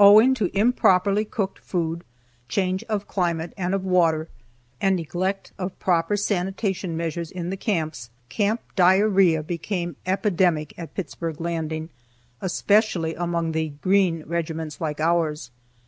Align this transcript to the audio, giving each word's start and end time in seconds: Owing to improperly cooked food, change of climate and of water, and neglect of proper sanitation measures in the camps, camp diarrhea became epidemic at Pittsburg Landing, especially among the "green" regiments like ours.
Owing 0.00 0.34
to 0.34 0.50
improperly 0.52 1.24
cooked 1.24 1.60
food, 1.60 2.02
change 2.48 2.82
of 2.88 3.06
climate 3.06 3.52
and 3.56 3.72
of 3.72 3.84
water, 3.84 4.26
and 4.80 4.96
neglect 4.96 5.52
of 5.60 5.78
proper 5.78 6.16
sanitation 6.16 6.96
measures 6.96 7.30
in 7.30 7.50
the 7.50 7.56
camps, 7.56 8.10
camp 8.28 8.60
diarrhea 8.74 9.44
became 9.44 9.94
epidemic 10.06 10.76
at 10.76 10.94
Pittsburg 10.96 11.40
Landing, 11.40 11.90
especially 12.40 13.14
among 13.14 13.52
the 13.52 13.68
"green" 13.80 14.24
regiments 14.26 14.80
like 14.80 14.98
ours. 14.98 15.52